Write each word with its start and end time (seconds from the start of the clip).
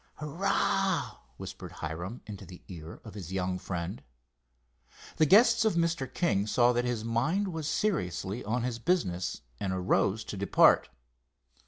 "Hurrah!" 0.15 1.19
whispered 1.37 1.73
Hiram, 1.73 2.21
into 2.25 2.43
the 2.43 2.63
ear 2.67 2.99
of 3.03 3.13
his 3.13 3.31
young 3.31 3.59
friend. 3.59 4.01
The 5.17 5.27
guests 5.27 5.63
of 5.63 5.75
Mr. 5.75 6.11
King 6.11 6.47
saw 6.47 6.73
that 6.73 6.85
his 6.85 7.05
mind 7.05 7.49
was 7.49 7.67
seriously 7.67 8.43
on 8.43 8.63
his 8.63 8.79
business, 8.79 9.41
and 9.59 9.71
arose 9.71 10.23
to 10.23 10.35
depart. 10.37 10.89